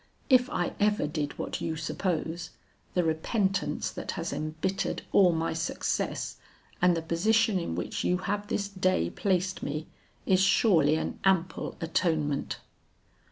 'If 0.31 0.49
I 0.49 0.73
ever 0.79 1.05
did 1.05 1.37
what 1.37 1.61
you 1.61 1.75
suppose, 1.75 2.49
the 2.95 3.03
repentance 3.03 3.91
that 3.91 4.13
has 4.13 4.33
embittered 4.33 5.03
all 5.11 5.31
my 5.31 5.53
success, 5.53 6.37
and 6.81 6.97
the 6.97 7.03
position 7.03 7.59
in 7.59 7.75
which 7.75 8.03
you 8.03 8.17
have 8.17 8.47
this 8.47 8.67
day 8.67 9.11
placed 9.11 9.61
me, 9.61 9.85
is 10.25 10.41
surely 10.41 10.95
an 10.95 11.19
ample 11.23 11.77
atonement.' 11.81 12.57